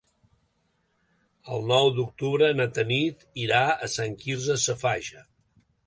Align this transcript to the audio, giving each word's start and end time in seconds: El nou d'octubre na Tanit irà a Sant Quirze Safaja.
El 1.57 1.67
nou 1.73 1.91
d'octubre 1.99 2.49
na 2.61 2.67
Tanit 2.79 3.29
irà 3.45 3.63
a 3.89 3.95
Sant 4.01 4.21
Quirze 4.25 4.61
Safaja. 4.67 5.29